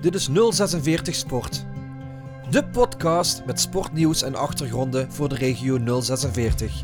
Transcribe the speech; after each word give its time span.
Dit 0.00 0.14
is 0.14 0.28
046 0.32 1.14
Sport. 1.14 1.64
De 2.50 2.64
podcast 2.64 3.44
met 3.46 3.60
sportnieuws 3.60 4.22
en 4.22 4.34
achtergronden 4.34 5.12
voor 5.12 5.28
de 5.28 5.34
regio 5.34 6.00
046. 6.00 6.82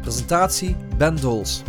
Presentatie 0.00 0.76
Ben 0.96 1.20
Dols. 1.20 1.62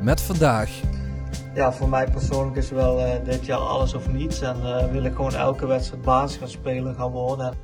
Met 0.00 0.20
vandaag. 0.20 0.80
Ja, 1.54 1.72
voor 1.72 1.88
mij 1.88 2.10
persoonlijk 2.10 2.56
is 2.56 2.70
wel 2.70 3.06
uh, 3.06 3.12
dit 3.24 3.46
jaar 3.46 3.58
alles 3.58 3.94
of 3.94 4.08
niets. 4.08 4.40
En 4.40 4.56
uh, 4.62 4.90
wil 4.90 5.04
ik 5.04 5.14
gewoon 5.14 5.34
elke 5.34 5.66
wedstrijd 5.66 6.02
basis 6.02 6.38
gaan 6.38 6.48
spelen 6.48 6.94
gaan 6.94 7.10
worden. 7.10 7.54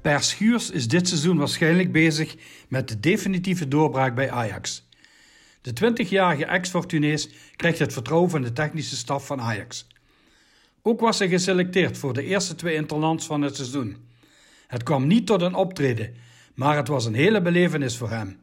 Per 0.00 0.22
Schuurs 0.22 0.70
is 0.70 0.88
dit 0.88 1.08
seizoen 1.08 1.36
waarschijnlijk 1.36 1.92
bezig 1.92 2.36
met 2.68 2.88
de 2.88 3.00
definitieve 3.00 3.68
doorbraak 3.68 4.14
bij 4.14 4.30
Ajax. 4.30 4.88
De 5.60 5.92
20-jarige 5.92 6.44
ex-Fortunees 6.44 7.28
krijgt 7.56 7.78
het 7.78 7.92
vertrouwen 7.92 8.30
van 8.30 8.42
de 8.42 8.52
technische 8.52 8.96
staf 8.96 9.26
van 9.26 9.40
Ajax. 9.40 9.86
Ook 10.82 11.00
was 11.00 11.18
hij 11.18 11.28
geselecteerd 11.28 11.98
voor 11.98 12.12
de 12.12 12.22
eerste 12.22 12.54
twee 12.54 12.74
interlands 12.74 13.26
van 13.26 13.42
het 13.42 13.56
seizoen. 13.56 13.96
Het 14.66 14.82
kwam 14.82 15.06
niet 15.06 15.26
tot 15.26 15.42
een 15.42 15.54
optreden, 15.54 16.14
maar 16.54 16.76
het 16.76 16.88
was 16.88 17.04
een 17.04 17.14
hele 17.14 17.42
belevenis 17.42 17.96
voor 17.96 18.10
hem. 18.10 18.38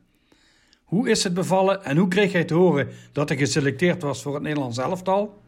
Hoe 0.84 1.10
is 1.10 1.24
het 1.24 1.34
bevallen 1.34 1.84
en 1.84 1.98
hoe 1.98 2.08
kreeg 2.08 2.32
hij 2.32 2.46
te 2.46 2.54
horen 2.54 2.90
dat 3.12 3.30
hij 3.30 3.38
geselecteerd 3.38 4.02
was 4.02 4.22
voor 4.22 4.34
het 4.34 4.44
Nederlands 4.44 4.78
elftal? 4.78 5.44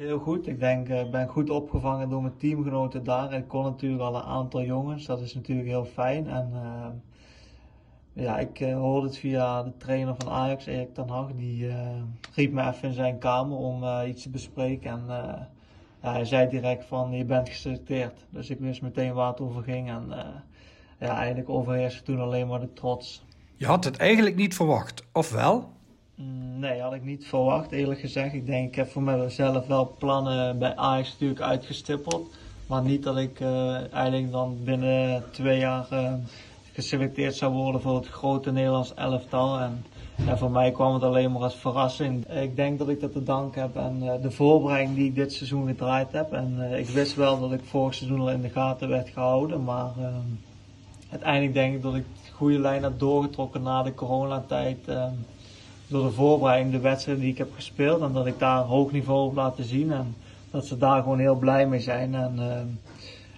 Heel 0.00 0.18
goed. 0.18 0.46
Ik 0.46 0.60
denk, 0.60 0.88
ik 0.88 1.04
uh, 1.04 1.10
ben 1.10 1.28
goed 1.28 1.50
opgevangen 1.50 2.08
door 2.08 2.22
mijn 2.22 2.36
teamgenoten 2.36 3.04
daar. 3.04 3.32
Ik 3.32 3.48
kon 3.48 3.62
natuurlijk 3.62 4.02
al 4.02 4.14
een 4.14 4.22
aantal 4.22 4.62
jongens. 4.62 5.06
Dat 5.06 5.20
is 5.20 5.34
natuurlijk 5.34 5.68
heel 5.68 5.84
fijn. 5.84 6.28
En 6.28 6.50
uh, 6.54 6.86
ja, 8.24 8.38
ik 8.38 8.60
uh, 8.60 8.74
hoorde 8.74 9.06
het 9.06 9.16
via 9.16 9.62
de 9.62 9.76
trainer 9.76 10.14
van 10.18 10.32
Ajax, 10.32 10.66
Erik 10.66 10.94
ten 10.94 11.08
Hag. 11.08 11.30
Die 11.36 11.72
riep 12.34 12.52
me 12.52 12.68
even 12.68 12.88
in 12.88 12.94
zijn 12.94 13.18
kamer 13.18 13.56
om 13.56 13.84
iets 14.06 14.22
te 14.22 14.30
bespreken. 14.30 14.90
En 14.90 15.04
ja, 16.02 16.12
hij 16.12 16.24
zei 16.24 16.48
direct 16.48 16.84
van, 16.84 17.12
je 17.12 17.24
bent 17.24 17.48
geselecteerd. 17.48 18.26
Dus 18.30 18.50
ik 18.50 18.58
wist 18.58 18.82
meteen 18.82 19.14
waar 19.14 19.30
het 19.30 19.40
over 19.40 19.62
ging. 19.62 19.88
En 19.88 20.04
ja, 20.98 21.16
eigenlijk 21.16 21.48
overheerste 21.48 22.02
toen 22.02 22.20
alleen 22.20 22.46
maar 22.46 22.60
de 22.60 22.72
trots. 22.72 23.24
Je 23.56 23.66
had 23.66 23.84
het 23.84 23.96
eigenlijk 23.96 24.36
niet 24.36 24.54
verwacht, 24.54 25.04
of 25.12 25.30
wel? 25.30 25.78
Mm, 26.20 26.58
nee, 26.58 26.80
had 26.80 26.94
ik 26.94 27.04
niet 27.04 27.26
verwacht, 27.26 27.72
eerlijk 27.72 28.00
gezegd. 28.00 28.34
Ik 28.34 28.46
denk, 28.46 28.68
ik 28.68 28.74
heb 28.74 28.90
voor 28.90 29.02
mezelf 29.02 29.66
wel 29.66 29.94
plannen 29.98 30.58
bij 30.58 30.76
Ajax 30.76 31.10
natuurlijk 31.12 31.40
uitgestippeld. 31.40 32.30
Maar 32.66 32.82
niet 32.82 33.02
dat 33.02 33.16
ik 33.16 33.40
uh, 33.40 33.92
eigenlijk 33.92 34.32
dan 34.32 34.56
binnen 34.64 35.24
twee 35.30 35.58
jaar 35.58 35.86
uh, 35.92 36.12
geselecteerd 36.72 37.34
zou 37.34 37.52
worden 37.52 37.80
voor 37.80 37.94
het 37.94 38.06
grote 38.06 38.52
Nederlands 38.52 38.94
elftal. 38.94 39.60
En 39.60 39.84
voor 40.36 40.50
mij 40.50 40.70
kwam 40.70 40.94
het 40.94 41.02
alleen 41.02 41.32
maar 41.32 41.42
als 41.42 41.54
verrassing. 41.54 42.26
Ik 42.28 42.56
denk 42.56 42.78
dat 42.78 42.88
ik 42.88 43.00
dat 43.00 43.12
te 43.12 43.22
danken 43.22 43.60
heb 43.60 43.76
aan 43.76 44.04
uh, 44.04 44.12
de 44.22 44.30
voorbereiding 44.30 44.96
die 44.96 45.06
ik 45.06 45.14
dit 45.14 45.32
seizoen 45.32 45.66
gedraaid 45.66 46.12
heb. 46.12 46.32
En 46.32 46.72
ik 46.78 46.88
wist 46.88 47.14
wel 47.14 47.40
dat 47.40 47.52
ik 47.52 47.64
vorig 47.64 47.94
seizoen 47.94 48.20
al 48.20 48.30
in 48.30 48.42
de 48.42 48.48
gaten 48.48 48.88
werd 48.88 49.08
gehouden. 49.08 49.64
Maar 49.64 49.92
uiteindelijk 51.10 51.54
denk 51.54 51.74
ik 51.74 51.82
dat 51.82 51.94
ik 51.94 52.04
de 52.24 52.32
goede 52.32 52.58
lijn 52.58 52.82
heb 52.82 52.98
doorgetrokken 52.98 53.62
na 53.62 53.82
de 53.82 53.94
coronatijd 53.94 54.78
door 55.90 56.02
de 56.02 56.10
voorbereiding, 56.10 56.72
de 56.72 56.80
wedstrijden 56.80 57.22
die 57.22 57.32
ik 57.32 57.38
heb 57.38 57.54
gespeeld. 57.54 58.00
En 58.00 58.12
dat 58.12 58.26
ik 58.26 58.38
daar 58.38 58.62
hoog 58.62 58.92
niveau 58.92 59.26
op 59.26 59.34
laten 59.34 59.64
zien. 59.64 59.92
En 59.92 60.14
dat 60.50 60.66
ze 60.66 60.78
daar 60.78 61.02
gewoon 61.02 61.18
heel 61.18 61.34
blij 61.34 61.66
mee 61.66 61.80
zijn. 61.80 62.14
En 62.14 62.34
uh, 62.38 62.60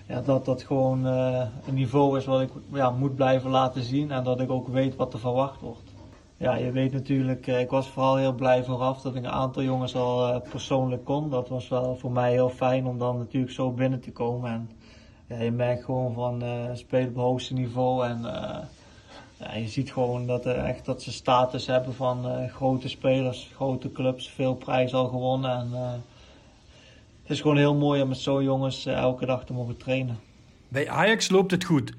ja, 0.07 0.21
dat 0.21 0.45
dat 0.45 0.63
gewoon 0.63 1.07
uh, 1.07 1.43
een 1.67 1.75
niveau 1.75 2.19
is 2.19 2.25
wat 2.25 2.41
ik 2.41 2.51
ja, 2.73 2.91
moet 2.91 3.15
blijven 3.15 3.51
laten 3.51 3.83
zien. 3.83 4.11
En 4.11 4.25
dat 4.25 4.41
ik 4.41 4.51
ook 4.51 4.69
weet 4.69 4.97
wat 4.97 5.13
er 5.13 5.19
verwacht 5.19 5.61
wordt. 5.61 5.91
Ja, 6.37 6.55
je 6.55 6.71
weet 6.71 6.93
natuurlijk, 6.93 7.47
ik 7.47 7.71
was 7.71 7.89
vooral 7.89 8.17
heel 8.17 8.33
blij 8.33 8.65
vooraf 8.65 9.01
dat 9.01 9.15
ik 9.15 9.25
een 9.25 9.31
aantal 9.31 9.63
jongens 9.63 9.97
al 9.97 10.41
persoonlijk 10.41 11.05
kon. 11.05 11.31
Dat 11.31 11.49
was 11.49 11.69
wel 11.69 11.97
voor 11.97 12.11
mij 12.13 12.31
heel 12.31 12.49
fijn 12.49 12.87
om 12.87 12.99
dan 12.99 13.19
natuurlijk 13.19 13.53
zo 13.53 13.71
binnen 13.71 14.01
te 14.01 14.13
komen. 14.13 14.51
En 14.51 14.71
ja, 15.27 15.43
je 15.43 15.51
merkt 15.51 15.85
gewoon 15.85 16.13
van 16.15 16.43
spelen 16.73 17.09
op 17.09 17.15
het 17.15 17.25
hoogste 17.25 17.55
niveau. 17.55 18.07
En 18.07 18.25
ja, 19.37 19.55
je 19.55 19.69
ziet 19.69 19.93
gewoon 19.93 20.27
dat, 20.27 20.47
uh, 20.47 20.69
echt 20.69 20.85
dat 20.85 21.03
ze 21.03 21.13
status 21.13 21.67
hebben 21.67 21.95
van 21.95 22.27
uh, 22.27 22.53
grote 22.53 22.89
spelers, 22.89 23.51
grote 23.55 23.93
clubs, 23.93 24.31
veel 24.31 24.55
prijzen 24.55 24.99
al 24.99 25.09
gewonnen. 25.09 25.51
En, 25.51 25.69
uh, 25.73 25.93
het 27.23 27.31
is 27.31 27.41
gewoon 27.41 27.57
heel 27.57 27.75
mooi 27.75 28.03
om 28.03 28.09
met 28.09 28.19
zo'n 28.19 28.45
jongens 28.45 28.87
elke 28.87 29.27
dag 29.27 29.45
te 29.45 29.53
mogen 29.53 29.77
trainen. 29.77 30.19
Bij 30.69 30.89
Ajax 30.89 31.31
loopt 31.31 31.51
het 31.51 31.65
goed. 31.65 31.93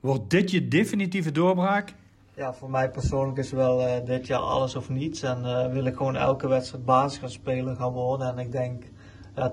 Wordt 0.00 0.30
dit 0.30 0.50
je 0.50 0.68
definitieve 0.68 1.32
doorbraak? 1.32 1.94
Ja, 2.34 2.54
voor 2.54 2.70
mij 2.70 2.90
persoonlijk 2.90 3.38
is 3.38 3.50
wel 3.50 4.04
dit 4.04 4.26
jaar 4.26 4.40
alles 4.40 4.76
of 4.76 4.88
niets. 4.88 5.22
En 5.22 5.70
wil 5.72 5.84
ik 5.84 5.96
gewoon 5.96 6.16
elke 6.16 6.48
wedstrijd 6.48 6.84
basis 6.84 7.18
gaan 7.18 7.30
spelen 7.30 7.76
gaan 7.76 7.92
worden. 7.92 8.28
En 8.28 8.38
ik 8.38 8.52
denk 8.52 8.84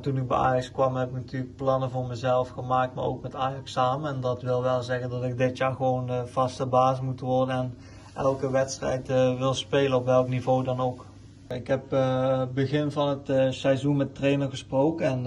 toen 0.01 0.17
ik 0.17 0.27
bij 0.27 0.37
Ajax 0.37 0.71
kwam 0.71 0.95
heb 0.95 1.07
ik 1.09 1.15
natuurlijk 1.15 1.55
plannen 1.55 1.89
voor 1.89 2.05
mezelf 2.05 2.49
gemaakt, 2.49 2.95
maar 2.95 3.03
ook 3.03 3.21
met 3.21 3.35
Ajax 3.35 3.71
samen. 3.71 4.13
En 4.13 4.21
dat 4.21 4.41
wil 4.41 4.61
wel 4.61 4.81
zeggen 4.81 5.09
dat 5.09 5.23
ik 5.23 5.37
dit 5.37 5.57
jaar 5.57 5.75
gewoon 5.75 6.11
uh, 6.11 6.23
vaste 6.25 6.65
baas 6.65 7.01
moet 7.01 7.19
worden 7.19 7.55
en 7.55 7.73
elke 8.15 8.51
wedstrijd 8.51 9.09
uh, 9.09 9.37
wil 9.37 9.53
spelen 9.53 9.97
op 9.97 10.05
welk 10.05 10.27
niveau 10.27 10.63
dan 10.63 10.79
ook. 10.79 11.05
Ik 11.47 11.67
heb 11.67 11.93
uh, 11.93 12.41
begin 12.53 12.91
van 12.91 13.07
het 13.07 13.53
seizoen 13.55 13.97
met 13.97 14.15
trainer 14.15 14.49
gesproken 14.49 15.05
en 15.05 15.25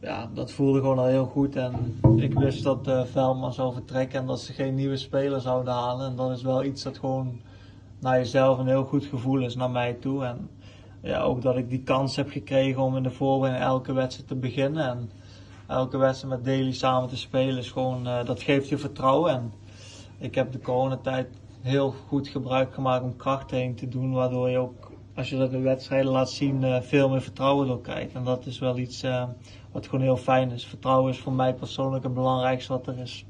ja, 0.00 0.30
dat 0.34 0.52
voelde 0.52 0.80
gewoon 0.80 0.98
al 0.98 1.06
heel 1.06 1.26
goed. 1.26 1.56
En 1.56 2.00
ik 2.16 2.34
wist 2.34 2.62
dat 2.62 2.90
Velman 3.04 3.52
zou 3.52 3.72
vertrekken 3.72 4.20
en 4.20 4.26
dat 4.26 4.40
ze 4.40 4.52
geen 4.52 4.74
nieuwe 4.74 4.96
speler 4.96 5.40
zouden 5.40 5.72
halen. 5.72 6.06
En 6.06 6.16
dat 6.16 6.30
is 6.30 6.42
wel 6.42 6.64
iets 6.64 6.82
dat 6.82 6.98
gewoon 6.98 7.40
naar 7.98 8.18
jezelf 8.18 8.58
een 8.58 8.66
heel 8.66 8.84
goed 8.84 9.04
gevoel 9.04 9.40
is 9.40 9.54
naar 9.54 9.70
mij 9.70 9.92
toe. 9.92 10.24
En 10.24 10.50
ja, 11.02 11.20
ook 11.20 11.42
dat 11.42 11.56
ik 11.56 11.70
die 11.70 11.82
kans 11.82 12.16
heb 12.16 12.30
gekregen 12.30 12.82
om 12.82 12.96
in 12.96 13.02
de 13.02 13.10
voorbereiding 13.10 13.70
elke 13.70 13.92
wedstrijd 13.92 14.28
te 14.28 14.34
beginnen. 14.34 14.88
En 14.88 15.10
elke 15.66 15.96
wedstrijd 15.96 16.34
met 16.34 16.44
Daily 16.44 16.72
samen 16.72 17.08
te 17.08 17.16
spelen 17.16 17.58
is 17.58 17.70
gewoon, 17.70 18.06
uh, 18.06 18.24
dat 18.24 18.42
geeft 18.42 18.68
je 18.68 18.78
vertrouwen. 18.78 19.32
En 19.32 19.52
ik 20.18 20.34
heb 20.34 20.52
de 20.52 20.60
coronatijd 20.60 21.28
heel 21.60 21.90
goed 21.90 22.28
gebruik 22.28 22.74
gemaakt 22.74 23.02
om 23.02 23.16
krachttraining 23.16 23.78
te 23.78 23.88
doen, 23.88 24.12
waardoor 24.12 24.50
je 24.50 24.58
ook, 24.58 24.92
als 25.14 25.30
je 25.30 25.36
dat 25.36 25.52
in 25.52 25.62
wedstrijden 25.62 26.10
laat 26.10 26.30
zien, 26.30 26.62
uh, 26.62 26.80
veel 26.80 27.08
meer 27.08 27.22
vertrouwen 27.22 27.66
door 27.66 27.80
krijgt. 27.80 28.14
En 28.14 28.24
dat 28.24 28.46
is 28.46 28.58
wel 28.58 28.78
iets 28.78 29.04
uh, 29.04 29.24
wat 29.72 29.86
gewoon 29.86 30.04
heel 30.04 30.16
fijn 30.16 30.50
is. 30.50 30.66
Vertrouwen 30.66 31.12
is 31.12 31.18
voor 31.18 31.32
mij 31.32 31.54
persoonlijk 31.54 32.04
het 32.04 32.14
belangrijkste 32.14 32.72
wat 32.72 32.86
er 32.86 32.98
is. 32.98 33.26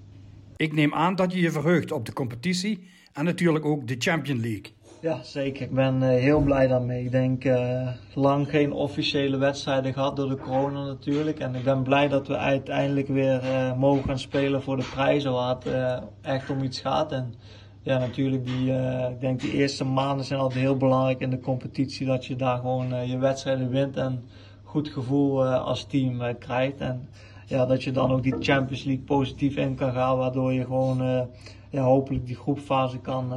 Ik 0.56 0.72
neem 0.72 0.94
aan 0.94 1.14
dat 1.14 1.32
je 1.32 1.40
je 1.40 1.50
verheugt 1.50 1.92
op 1.92 2.06
de 2.06 2.12
competitie 2.12 2.88
en 3.12 3.24
natuurlijk 3.24 3.64
ook 3.64 3.88
de 3.88 3.96
Champion 3.98 4.40
League. 4.40 4.72
Ja, 5.02 5.22
zeker. 5.22 5.62
Ik 5.62 5.74
ben 5.74 6.02
uh, 6.02 6.08
heel 6.08 6.40
blij 6.40 6.66
daarmee. 6.66 7.04
Ik 7.04 7.10
denk 7.10 7.44
uh, 7.44 7.88
lang 8.14 8.50
geen 8.50 8.72
officiële 8.72 9.36
wedstrijden 9.36 9.92
gehad 9.92 10.16
door 10.16 10.28
de 10.28 10.36
corona 10.36 10.84
natuurlijk. 10.84 11.38
En 11.38 11.54
ik 11.54 11.64
ben 11.64 11.82
blij 11.82 12.08
dat 12.08 12.26
we 12.26 12.36
uiteindelijk 12.36 13.08
weer 13.08 13.42
uh, 13.44 13.76
mogen 13.76 14.04
gaan 14.04 14.18
spelen 14.18 14.62
voor 14.62 14.76
de 14.76 14.88
prijzen 14.92 15.32
waar 15.32 15.56
het 15.56 16.02
echt 16.20 16.50
om 16.50 16.62
iets 16.62 16.80
gaat. 16.80 17.12
En 17.12 17.34
ja, 17.80 17.98
natuurlijk, 17.98 18.46
die, 18.46 18.72
ik 19.10 19.20
denk 19.20 19.40
die 19.40 19.52
eerste 19.52 19.84
maanden 19.84 20.24
zijn 20.24 20.40
altijd 20.40 20.60
heel 20.60 20.76
belangrijk 20.76 21.20
in 21.20 21.30
de 21.30 21.40
competitie. 21.40 22.06
Dat 22.06 22.26
je 22.26 22.36
daar 22.36 22.58
gewoon 22.58 23.08
je 23.08 23.19
wedstrijden 23.19 23.70
wint 23.70 23.96
en 23.96 24.24
goed 24.62 24.88
gevoel 24.88 25.44
als 25.46 25.84
team 25.84 26.38
krijgt. 26.38 26.80
En 26.80 27.08
ja, 27.46 27.66
dat 27.66 27.84
je 27.84 27.90
dan 27.90 28.12
ook 28.12 28.22
die 28.22 28.36
Champions 28.38 28.84
League 28.84 29.04
positief 29.04 29.56
in 29.56 29.74
kan 29.74 29.92
gaan. 29.92 30.16
Waardoor 30.16 30.52
je 30.52 30.64
gewoon 30.64 31.28
ja, 31.70 31.82
hopelijk 31.82 32.26
die 32.26 32.36
groepfase 32.36 32.98
kan 32.98 33.32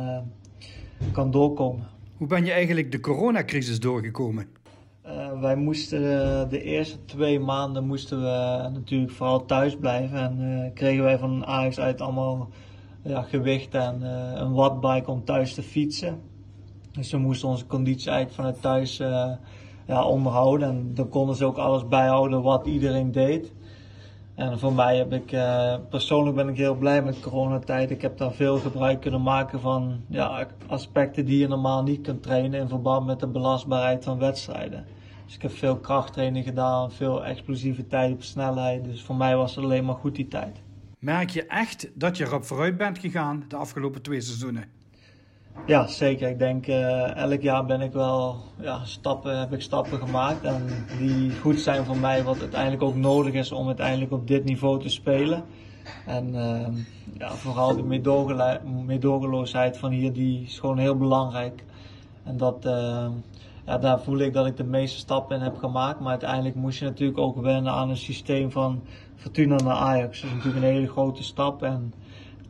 kan 1.11 1.31
doorkomen. 1.31 1.87
Hoe 2.17 2.27
ben 2.27 2.45
je 2.45 2.51
eigenlijk 2.51 2.91
de 2.91 2.99
coronacrisis 2.99 3.79
doorgekomen? 3.79 4.47
Uh, 5.05 5.41
wij 5.41 5.55
moesten 5.55 6.01
uh, 6.01 6.49
de 6.49 6.61
eerste 6.61 7.05
twee 7.05 7.39
maanden 7.39 7.85
moesten 7.85 8.21
we 8.21 8.69
natuurlijk 8.73 9.11
vooral 9.11 9.45
thuis 9.45 9.75
blijven. 9.75 10.17
En 10.17 10.41
uh, 10.41 10.73
kregen 10.73 11.03
wij 11.03 11.17
van 11.17 11.45
Ajax 11.45 11.79
uit 11.79 12.01
allemaal 12.01 12.49
ja, 13.03 13.21
gewicht 13.21 13.73
en 13.73 14.01
een 14.41 14.53
wattbike 14.53 15.11
om 15.11 15.23
thuis 15.23 15.53
te 15.53 15.61
fietsen. 15.63 16.21
Dus 16.91 17.11
we 17.11 17.17
moesten 17.17 17.49
onze 17.49 17.65
conditie 17.65 18.11
uit 18.11 18.33
vanuit 18.33 18.61
thuis 18.61 18.97
ja, 19.87 20.03
onderhouden. 20.03 20.67
En 20.67 20.91
dan 20.93 21.09
konden 21.09 21.35
ze 21.35 21.45
ook 21.45 21.57
alles 21.57 21.87
bijhouden 21.87 22.41
wat 22.41 22.67
iedereen 22.67 23.11
deed. 23.11 23.53
En 24.35 24.59
voor 24.59 24.73
mij 24.73 24.97
heb 24.97 25.13
ik, 25.13 25.31
uh, 25.31 25.75
persoonlijk 25.89 26.35
ben 26.35 26.47
ik 26.47 26.57
heel 26.57 26.75
blij 26.75 27.03
met 27.03 27.19
coronatijd. 27.19 27.91
Ik 27.91 28.01
heb 28.01 28.17
daar 28.17 28.33
veel 28.33 28.57
gebruik 28.57 29.01
kunnen 29.01 29.21
maken 29.21 29.59
van 29.59 30.01
ja, 30.07 30.47
aspecten 30.67 31.25
die 31.25 31.39
je 31.39 31.47
normaal 31.47 31.83
niet 31.83 32.01
kunt 32.01 32.23
trainen 32.23 32.59
in 32.59 32.67
verband 32.67 33.05
met 33.05 33.19
de 33.19 33.27
belastbaarheid 33.27 34.03
van 34.03 34.19
wedstrijden. 34.19 34.85
Dus 35.25 35.35
ik 35.35 35.41
heb 35.41 35.51
veel 35.51 35.77
krachttraining 35.77 36.45
gedaan, 36.45 36.91
veel 36.91 37.25
explosiviteit 37.25 38.13
op 38.13 38.23
snelheid. 38.23 38.83
Dus 38.85 39.03
voor 39.03 39.15
mij 39.15 39.35
was 39.35 39.55
het 39.55 39.63
alleen 39.63 39.85
maar 39.85 39.95
goed 39.95 40.15
die 40.15 40.27
tijd. 40.27 40.61
Merk 40.99 41.29
je 41.29 41.45
echt 41.45 41.89
dat 41.93 42.17
je 42.17 42.25
erop 42.25 42.45
vooruit 42.45 42.77
bent 42.77 42.99
gegaan 42.99 43.45
de 43.47 43.55
afgelopen 43.55 44.01
twee 44.01 44.21
seizoenen? 44.21 44.63
Ja, 45.65 45.87
zeker. 45.87 46.29
Ik 46.29 46.39
denk 46.39 46.67
uh, 46.67 47.15
elk 47.15 47.41
jaar 47.41 47.65
ben 47.65 47.81
ik 47.81 47.91
wel 47.91 48.37
ja, 48.61 48.85
stappen, 48.85 49.39
heb 49.39 49.53
ik 49.53 49.61
stappen 49.61 49.99
gemaakt 49.99 50.43
en 50.43 50.65
die 50.97 51.31
goed 51.31 51.59
zijn 51.59 51.85
voor 51.85 51.97
mij, 51.97 52.23
wat 52.23 52.39
uiteindelijk 52.39 52.81
ook 52.81 52.95
nodig 52.95 53.33
is 53.33 53.51
om 53.51 53.67
uiteindelijk 53.67 54.11
op 54.11 54.27
dit 54.27 54.43
niveau 54.43 54.79
te 54.79 54.89
spelen. 54.89 55.43
En 56.05 56.35
ehm, 56.35 56.73
ja, 57.17 57.29
vooral 57.29 57.75
de 57.75 57.83
meedogenloosheid 58.85 59.77
van 59.77 59.91
hier, 59.91 60.13
die 60.13 60.43
is 60.43 60.59
gewoon 60.59 60.77
heel 60.77 60.97
belangrijk. 60.97 61.63
En 62.23 62.37
dat, 62.37 62.65
ehm, 62.65 63.11
ja, 63.65 63.77
daar 63.77 63.99
voel 63.99 64.19
ik 64.19 64.33
dat 64.33 64.45
ik 64.45 64.57
de 64.57 64.63
meeste 64.63 64.97
stappen 64.97 65.35
in 65.35 65.43
heb 65.43 65.57
gemaakt. 65.57 65.99
Maar 65.99 66.09
uiteindelijk 66.09 66.55
moest 66.55 66.79
je 66.79 66.85
natuurlijk 66.85 67.19
ook 67.19 67.41
wennen 67.41 67.73
aan 67.73 67.89
een 67.89 67.97
systeem 67.97 68.51
van 68.51 68.81
Fortuna 69.15 69.55
naar 69.55 69.75
Ajax. 69.75 70.21
Dat 70.21 70.29
is 70.29 70.35
natuurlijk 70.35 70.65
een 70.65 70.71
hele 70.71 70.87
grote 70.87 71.23
stap. 71.23 71.63
En 71.63 71.93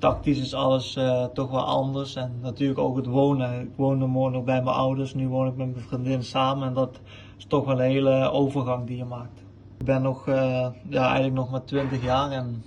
tactisch 0.06 0.40
is 0.40 0.54
alles 0.54 0.96
uh, 0.96 1.24
toch 1.24 1.52
wel 1.52 1.66
anders. 1.66 2.16
En 2.16 2.40
natuurlijk 2.42 2.80
ook 2.80 2.96
het 2.96 3.06
wonen. 3.06 3.62
Ik 3.62 3.72
woonde 3.76 4.06
morgen 4.06 4.34
nog 4.34 4.44
bij 4.44 4.64
mijn 4.64 4.76
ouders. 4.76 5.14
Nu 5.14 5.28
woon 5.28 5.48
ik 5.48 5.56
met 5.56 5.72
mijn 5.72 5.86
vriendin 5.88 6.24
samen. 6.24 6.68
En 6.68 6.74
dat 6.74 7.00
is 7.38 7.46
toch 7.46 7.66
wel 7.66 7.82
een 7.82 7.90
hele 7.90 8.32
overgang 8.32 8.88
die 8.88 8.98
je 8.98 9.06
maakt. 9.06 9.44
Ik 9.78 9.86
ben 9.86 10.02
nog, 10.02 10.28
uh, 10.28 10.68
ja, 10.90 11.04
eigenlijk 11.04 11.34
nog 11.34 11.50
maar 11.52 11.64
20 11.64 12.04
jaar. 12.04 12.32
En 12.32 12.64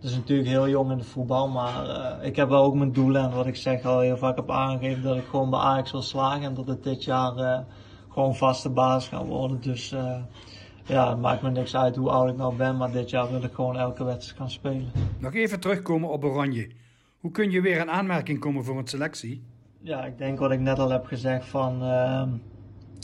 dat 0.00 0.10
is 0.10 0.16
natuurlijk 0.16 0.48
heel 0.48 0.68
jong 0.68 0.90
in 0.90 0.98
de 0.98 1.04
voetbal. 1.04 1.48
Maar 1.48 1.86
uh, 1.86 2.26
ik 2.26 2.36
heb 2.36 2.48
wel 2.48 2.62
ook 2.62 2.74
mijn 2.74 2.92
doelen. 2.92 3.22
En 3.22 3.30
wat 3.30 3.46
ik 3.46 3.56
zeg 3.56 3.84
al 3.84 4.00
heel 4.00 4.16
vaak 4.16 4.36
heb 4.36 4.50
aangegeven. 4.50 5.02
Dat 5.02 5.16
ik 5.16 5.26
gewoon 5.30 5.50
bij 5.50 5.60
Ajax 5.60 5.92
wil 5.92 6.02
slagen. 6.02 6.42
En 6.42 6.54
dat 6.54 6.66
het 6.66 6.82
dit 6.82 7.04
jaar 7.04 7.64
gewoon 8.08 8.34
vaste 8.34 8.70
baas 8.70 9.08
gaan 9.08 9.26
worden. 9.26 9.60
Dus 9.60 9.94
ja, 10.90 11.10
het 11.10 11.20
maakt 11.20 11.42
me 11.42 11.50
niks 11.50 11.76
uit 11.76 11.96
hoe 11.96 12.10
oud 12.10 12.30
ik 12.30 12.36
nou 12.36 12.56
ben, 12.56 12.76
maar 12.76 12.92
dit 12.92 13.10
jaar 13.10 13.30
wil 13.30 13.42
ik 13.42 13.52
gewoon 13.52 13.76
elke 13.78 14.04
wedstrijd 14.04 14.38
gaan 14.38 14.50
spelen. 14.50 14.90
Nog 15.18 15.34
even 15.34 15.60
terugkomen 15.60 16.08
op 16.08 16.24
Oranje. 16.24 16.70
Hoe 17.20 17.30
kun 17.30 17.50
je 17.50 17.60
weer 17.60 17.80
in 17.80 17.90
aanmerking 17.90 18.38
komen 18.38 18.64
voor 18.64 18.78
een 18.78 18.86
selectie? 18.86 19.42
Ja, 19.80 20.04
ik 20.04 20.18
denk 20.18 20.38
wat 20.38 20.50
ik 20.50 20.60
net 20.60 20.78
al 20.78 20.90
heb 20.90 21.06
gezegd 21.06 21.46
van... 21.46 21.82
Uh, 21.82 22.22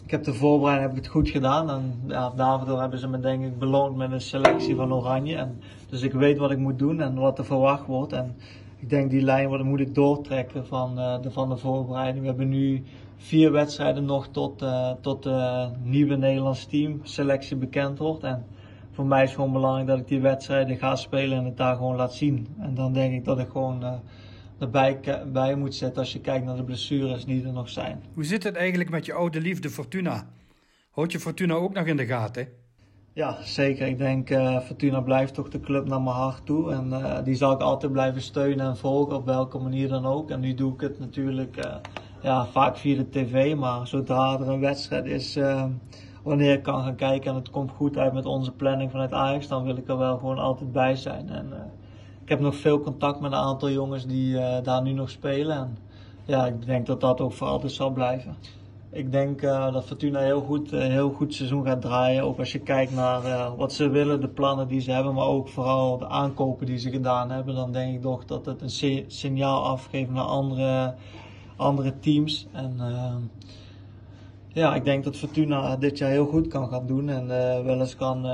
ik 0.04 0.10
heb 0.10 0.24
de 0.24 0.34
voorbereiding 0.34 0.88
heb 0.88 0.98
ik 0.98 1.04
het 1.04 1.12
goed 1.12 1.28
gedaan. 1.28 1.70
En 1.70 2.02
ja, 2.06 2.30
daardoor 2.30 2.80
hebben 2.80 2.98
ze 2.98 3.08
me 3.08 3.20
denk 3.20 3.44
ik 3.44 3.58
beloond 3.58 3.96
met 3.96 4.12
een 4.12 4.20
selectie 4.20 4.74
van 4.74 4.92
Oranje. 4.92 5.36
En, 5.36 5.60
dus 5.88 6.02
ik 6.02 6.12
weet 6.12 6.38
wat 6.38 6.50
ik 6.50 6.58
moet 6.58 6.78
doen 6.78 7.00
en 7.00 7.14
wat 7.14 7.38
er 7.38 7.44
verwacht 7.44 7.86
wordt. 7.86 8.12
En 8.12 8.36
ik 8.76 8.90
denk 8.90 9.10
die 9.10 9.22
lijn 9.22 9.48
wat 9.48 9.62
moet 9.62 9.80
ik 9.80 9.94
doortrekken 9.94 10.66
van, 10.66 10.98
uh, 10.98 11.22
de, 11.22 11.30
van 11.30 11.48
de 11.48 11.56
voorbereiding. 11.56 12.20
We 12.20 12.26
hebben 12.26 12.48
nu 12.48 12.84
vier 13.16 13.52
wedstrijden 13.52 14.04
nog 14.04 14.28
tot, 14.28 14.62
uh, 14.62 14.90
tot 15.00 15.22
de 15.22 15.68
nieuwe 15.82 16.16
Nederlands 16.16 16.66
team 16.66 17.00
selectie 17.02 17.56
bekend 17.56 17.98
wordt. 17.98 18.22
En 18.22 18.44
voor 18.92 19.06
mij 19.06 19.22
is 19.22 19.28
het 19.28 19.38
gewoon 19.38 19.52
belangrijk 19.52 19.86
dat 19.86 19.98
ik 19.98 20.08
die 20.08 20.20
wedstrijden 20.20 20.76
ga 20.76 20.96
spelen 20.96 21.38
en 21.38 21.44
het 21.44 21.56
daar 21.56 21.76
gewoon 21.76 21.96
laat 21.96 22.14
zien. 22.14 22.46
En 22.58 22.74
dan 22.74 22.92
denk 22.92 23.14
ik 23.14 23.24
dat 23.24 23.38
ik 23.38 23.48
gewoon 23.48 23.82
uh, 23.82 23.92
erbij 24.58 25.00
bij 25.32 25.54
moet 25.54 25.74
zetten 25.74 25.98
als 25.98 26.12
je 26.12 26.20
kijkt 26.20 26.44
naar 26.44 26.56
de 26.56 26.64
blessures 26.64 27.24
die 27.24 27.44
er 27.44 27.52
nog 27.52 27.68
zijn. 27.68 28.02
Hoe 28.14 28.24
zit 28.24 28.42
het 28.42 28.56
eigenlijk 28.56 28.90
met 28.90 29.06
je 29.06 29.12
oude 29.12 29.40
liefde 29.40 29.70
Fortuna? 29.70 30.26
Houd 30.90 31.12
je 31.12 31.20
Fortuna 31.20 31.54
ook 31.54 31.74
nog 31.74 31.86
in 31.86 31.96
de 31.96 32.06
gaten? 32.06 32.48
Ja, 33.12 33.36
zeker. 33.42 33.86
Ik 33.86 33.98
denk 33.98 34.30
uh, 34.30 34.60
Fortuna 34.60 35.00
blijft 35.00 35.34
toch 35.34 35.48
de 35.48 35.60
club 35.60 35.88
naar 35.88 36.00
mijn 36.00 36.16
hart 36.16 36.46
toe. 36.46 36.72
En 36.72 36.88
uh, 36.88 37.24
die 37.24 37.34
zal 37.34 37.52
ik 37.52 37.60
altijd 37.60 37.92
blijven 37.92 38.22
steunen 38.22 38.66
en 38.66 38.76
volgen 38.76 39.16
op 39.16 39.24
welke 39.24 39.58
manier 39.58 39.88
dan 39.88 40.06
ook. 40.06 40.30
En 40.30 40.40
nu 40.40 40.54
doe 40.54 40.72
ik 40.72 40.80
het 40.80 40.98
natuurlijk 40.98 41.56
ja, 42.20 42.46
vaak 42.46 42.76
via 42.76 42.96
de 42.96 43.08
tv. 43.08 43.56
Maar 43.56 43.86
zodra 43.86 44.38
er 44.40 44.48
een 44.48 44.60
wedstrijd 44.60 45.04
is, 45.06 45.38
wanneer 46.22 46.52
ik 46.52 46.62
kan 46.62 46.82
gaan 46.82 46.96
kijken 46.96 47.30
en 47.30 47.36
het 47.36 47.50
komt 47.50 47.70
goed 47.70 47.96
uit 47.96 48.12
met 48.12 48.26
onze 48.26 48.52
planning 48.52 48.90
vanuit 48.90 49.12
Ajax, 49.12 49.48
dan 49.48 49.64
wil 49.64 49.76
ik 49.76 49.88
er 49.88 49.98
wel 49.98 50.18
gewoon 50.18 50.38
altijd 50.38 50.72
bij 50.72 50.96
zijn. 50.96 51.28
En 51.28 51.52
ik 52.22 52.28
heb 52.28 52.40
nog 52.40 52.56
veel 52.56 52.80
contact 52.80 53.20
met 53.20 53.32
een 53.32 53.38
aantal 53.38 53.70
jongens 53.70 54.06
die 54.06 54.38
daar 54.62 54.82
nu 54.82 54.92
nog 54.92 55.10
spelen. 55.10 55.56
En 55.56 55.78
ja, 56.24 56.46
ik 56.46 56.66
denk 56.66 56.86
dat 56.86 57.00
dat 57.00 57.20
ook 57.20 57.32
voor 57.32 57.46
altijd 57.46 57.72
zal 57.72 57.90
blijven. 57.90 58.36
Ik 58.90 59.12
denk 59.12 59.40
dat 59.40 59.84
Fortuna 59.84 60.20
heel 60.20 60.40
goed, 60.40 60.72
uh, 60.72 60.80
heel 60.80 61.10
goed 61.10 61.34
seizoen 61.34 61.66
gaat 61.66 61.80
draaien. 61.80 62.22
Ook 62.22 62.38
als 62.38 62.52
je 62.52 62.58
kijkt 62.58 62.94
naar 62.94 63.56
wat 63.56 63.72
ze 63.72 63.88
willen, 63.88 64.20
de 64.20 64.28
plannen 64.28 64.69
die 64.69 64.80
ze 64.80 64.90
hebben, 64.90 65.14
maar 65.14 65.26
ook 65.26 65.48
vooral 65.48 65.98
de 65.98 66.08
aankopen 66.08 66.66
die 66.66 66.78
ze 66.78 66.90
gedaan 66.90 67.30
hebben. 67.30 67.54
Dan 67.54 67.72
denk 67.72 67.94
ik 67.94 68.02
toch 68.02 68.24
dat 68.24 68.46
het 68.46 68.62
een 68.62 69.04
signaal 69.06 69.64
afgeeft 69.64 70.10
naar 70.10 70.24
andere, 70.24 70.94
andere 71.56 71.99
teams. 71.99 72.47
En 72.53 72.81
ja, 74.49 74.75
ik 74.75 74.85
denk 74.85 75.05
dat 75.05 75.17
Fortuna 75.17 75.76
dit 75.76 75.99
jaar 75.99 76.11
heel 76.11 76.26
goed 76.26 76.49
kan 76.49 76.69
gaan 76.69 76.87
doen 76.87 77.08
en 77.08 77.26
wel 77.64 77.81
eens 77.81 77.97
kan 77.97 78.25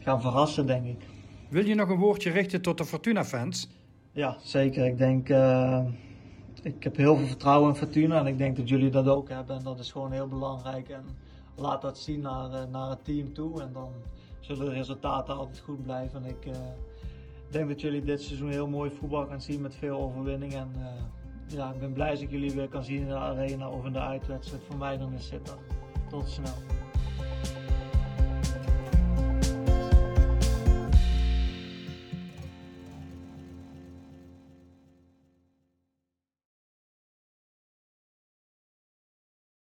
gaan 0.00 0.20
verrassen, 0.20 0.66
denk 0.66 0.86
ik. 0.86 1.06
Wil 1.48 1.66
je 1.66 1.74
nog 1.74 1.88
een 1.88 1.98
woordje 1.98 2.30
richten 2.30 2.62
tot 2.62 2.78
de 2.78 2.84
Fortuna-fans? 2.84 3.68
Ja, 4.12 4.36
zeker. 4.42 4.86
Ik 4.86 4.98
denk 4.98 5.28
ik 6.66 6.84
heb 6.84 6.96
heel 6.96 7.16
veel 7.16 7.26
vertrouwen 7.26 7.68
in 7.68 7.76
Fortuna 7.76 8.18
en 8.18 8.26
ik 8.26 8.38
denk 8.38 8.56
dat 8.56 8.68
jullie 8.68 8.90
dat 8.90 9.06
ook 9.08 9.28
hebben. 9.28 9.56
En 9.56 9.62
dat 9.62 9.78
is 9.78 9.92
gewoon 9.92 10.12
heel 10.12 10.28
belangrijk. 10.28 10.88
En 10.88 11.04
laat 11.54 11.82
dat 11.82 11.98
zien 11.98 12.20
naar, 12.20 12.52
eh, 12.52 12.70
naar 12.70 12.90
het 12.90 13.04
team 13.04 13.32
toe. 13.32 13.62
En 13.62 13.72
dan 13.72 13.88
zullen 14.40 14.64
de 14.64 14.72
resultaten 14.72 15.36
altijd 15.36 15.58
goed 15.58 15.82
blijven. 15.82 16.24
En 16.24 16.30
ik 16.30 16.46
uh, 16.46 16.52
denk 17.50 17.68
dat 17.68 17.80
jullie 17.80 18.02
dit 18.02 18.22
seizoen 18.22 18.50
heel 18.50 18.68
mooi 18.68 18.90
voetbal 18.90 19.26
gaan 19.26 19.40
zien 19.40 19.60
met 19.60 19.74
veel 19.74 20.00
overwinningen. 20.00 20.58
En 20.58 20.72
uh, 20.76 20.86
ja, 21.46 21.72
ik 21.72 21.78
ben 21.78 21.92
blij 21.92 22.10
dat 22.10 22.20
ik 22.20 22.30
jullie 22.30 22.50
weer 22.50 22.68
kan 22.68 22.84
zien 22.84 23.00
in 23.00 23.08
de 23.08 23.14
arena 23.14 23.68
of 23.68 23.84
in 23.84 23.92
de 23.92 24.00
uitwedstrijd. 24.00 24.62
Voor 24.68 24.76
mij 24.76 24.96
dan 24.96 25.12
is 25.12 25.30
het 25.30 25.46
dan. 25.46 25.58
Tot 26.08 26.28
snel. 26.28 26.54